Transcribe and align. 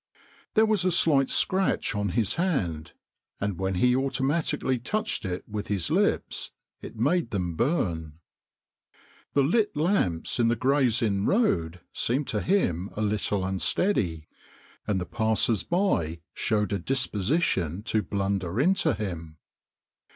There 0.55 0.65
was 0.65 0.83
a 0.83 0.91
slight 0.91 1.29
scratch 1.29 1.93
on 1.93 2.09
his 2.17 2.33
hand, 2.33 2.93
and 3.39 3.59
when 3.59 3.75
he 3.75 3.95
automatically 3.95 4.79
touched 4.79 5.25
it 5.25 5.47
with 5.47 5.67
his 5.67 5.91
lips, 5.91 6.49
it 6.81 6.95
made 6.95 7.29
them 7.29 7.55
burn. 7.55 8.17
The 9.33 9.43
lit 9.43 9.77
lamps 9.77 10.39
in 10.39 10.47
the 10.47 10.55
Gray's 10.55 11.03
Inn 11.03 11.27
Road 11.27 11.81
seemed 11.93 12.27
to 12.29 12.41
him 12.41 12.89
a 12.93 13.01
little 13.03 13.45
unsteady, 13.45 14.27
and 14.87 14.99
the 14.99 15.05
passers 15.05 15.61
by 15.61 16.21
showed 16.33 16.73
a 16.73 16.79
disposition 16.79 17.83
to 17.83 18.01
blunder 18.01 18.59
into 18.59 18.95
him. 18.95 19.37